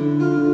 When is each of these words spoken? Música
Música 0.00 0.49